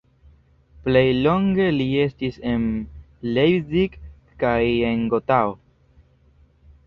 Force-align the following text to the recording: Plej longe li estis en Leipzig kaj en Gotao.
Plej 0.85 1.03
longe 1.25 1.67
li 1.75 1.85
estis 2.05 2.39
en 2.53 2.63
Leipzig 3.37 3.99
kaj 4.45 4.61
en 4.93 5.03
Gotao. 5.15 5.53